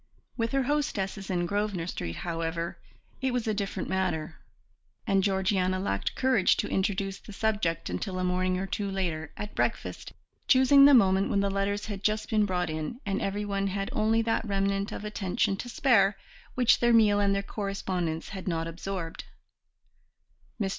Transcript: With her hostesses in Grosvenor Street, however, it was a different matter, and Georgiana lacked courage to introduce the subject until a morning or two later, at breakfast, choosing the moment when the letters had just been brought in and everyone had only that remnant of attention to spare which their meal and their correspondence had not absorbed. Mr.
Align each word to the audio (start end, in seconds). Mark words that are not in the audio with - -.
With 0.35 0.51
her 0.53 0.63
hostesses 0.63 1.29
in 1.29 1.45
Grosvenor 1.45 1.85
Street, 1.85 2.15
however, 2.15 2.79
it 3.21 3.31
was 3.31 3.45
a 3.47 3.53
different 3.53 3.87
matter, 3.87 4.39
and 5.05 5.23
Georgiana 5.23 5.79
lacked 5.79 6.15
courage 6.15 6.57
to 6.57 6.67
introduce 6.67 7.19
the 7.19 7.31
subject 7.31 7.87
until 7.87 8.17
a 8.17 8.23
morning 8.23 8.57
or 8.57 8.65
two 8.65 8.89
later, 8.89 9.31
at 9.37 9.53
breakfast, 9.53 10.13
choosing 10.47 10.85
the 10.85 10.95
moment 10.95 11.29
when 11.29 11.41
the 11.41 11.51
letters 11.51 11.85
had 11.85 12.01
just 12.01 12.31
been 12.31 12.47
brought 12.47 12.71
in 12.71 12.99
and 13.05 13.21
everyone 13.21 13.67
had 13.67 13.89
only 13.93 14.23
that 14.23 14.43
remnant 14.43 14.91
of 14.91 15.05
attention 15.05 15.55
to 15.57 15.69
spare 15.69 16.17
which 16.55 16.79
their 16.79 16.93
meal 16.93 17.19
and 17.19 17.35
their 17.35 17.43
correspondence 17.43 18.29
had 18.29 18.47
not 18.47 18.67
absorbed. 18.67 19.25
Mr. 20.59 20.69